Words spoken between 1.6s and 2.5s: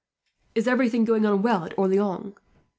at Orleans?"